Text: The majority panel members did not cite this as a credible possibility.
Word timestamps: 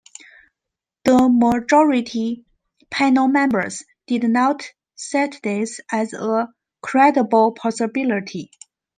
The 1.05 1.29
majority 1.29 2.43
panel 2.89 3.27
members 3.27 3.83
did 4.07 4.23
not 4.23 4.63
cite 4.95 5.39
this 5.43 5.79
as 5.91 6.13
a 6.13 6.51
credible 6.81 7.51
possibility. 7.51 8.49